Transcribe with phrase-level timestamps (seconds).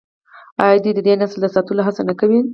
[0.63, 2.39] آیا دوی د دې نسل د ساتلو هڅه نه کوي؟